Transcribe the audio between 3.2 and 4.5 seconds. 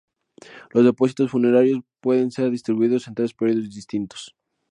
períodos distintos.